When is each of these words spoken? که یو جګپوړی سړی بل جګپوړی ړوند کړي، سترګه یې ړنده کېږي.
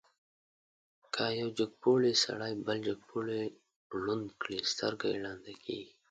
که 1.13 1.23
یو 1.39 1.49
جګپوړی 1.57 2.13
سړی 2.23 2.51
بل 2.65 2.77
جګپوړی 2.87 3.43
ړوند 4.01 4.27
کړي، 4.41 4.59
سترګه 4.73 5.05
یې 5.11 5.17
ړنده 5.23 5.53
کېږي. 5.63 5.93